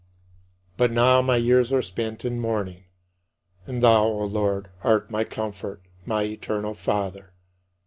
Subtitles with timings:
[0.77, 2.85] But now my years are spent in mourning.
[3.67, 7.33] And thou, O Lord, art my comfort, my eternal Father.